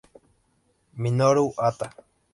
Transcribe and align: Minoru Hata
Minoru 1.01 1.45
Hata 1.61 1.87